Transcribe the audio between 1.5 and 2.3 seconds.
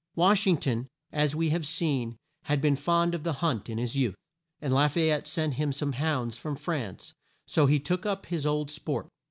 have seen,